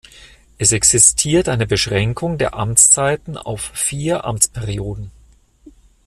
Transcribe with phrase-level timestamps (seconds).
[0.57, 5.11] Es existiert eine Beschränkung der Amtszeiten auf vier Amtsperioden.